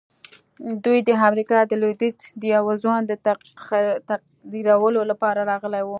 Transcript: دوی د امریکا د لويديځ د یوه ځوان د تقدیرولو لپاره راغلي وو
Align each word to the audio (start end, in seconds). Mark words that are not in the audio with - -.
دوی 0.85 0.99
د 1.07 1.09
امریکا 1.27 1.57
د 1.65 1.73
لويديځ 1.81 2.15
د 2.41 2.43
یوه 2.55 2.73
ځوان 2.83 3.01
د 3.07 3.13
تقدیرولو 4.55 5.01
لپاره 5.11 5.39
راغلي 5.51 5.81
وو 5.83 5.89